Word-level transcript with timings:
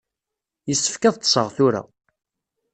Yessefk 0.67 1.03
ad 1.03 1.15
ṭṭseɣ 1.17 1.47
tura. 1.55 1.81